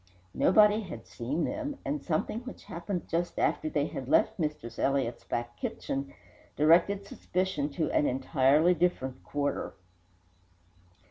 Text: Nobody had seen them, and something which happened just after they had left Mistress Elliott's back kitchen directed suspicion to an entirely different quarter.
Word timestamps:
Nobody 0.33 0.81
had 0.81 1.05
seen 1.05 1.43
them, 1.43 1.77
and 1.85 2.03
something 2.03 2.39
which 2.39 2.63
happened 2.63 3.07
just 3.07 3.37
after 3.37 3.69
they 3.69 3.85
had 3.85 4.09
left 4.09 4.39
Mistress 4.39 4.79
Elliott's 4.79 5.23
back 5.23 5.55
kitchen 5.57 6.11
directed 6.55 7.05
suspicion 7.05 7.69
to 7.73 7.91
an 7.91 8.07
entirely 8.07 8.73
different 8.73 9.23
quarter. 9.23 9.75